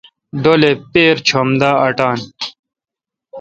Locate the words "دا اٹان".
1.61-2.19